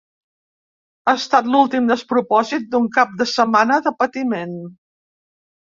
Ha 1.05 1.13
estat 1.19 1.49
l’últim 1.57 1.91
despropòsit 1.91 2.67
d’un 2.73 2.89
cap 2.97 3.13
de 3.21 3.29
setmana 3.35 3.81
de 3.91 3.97
patiment. 4.03 4.59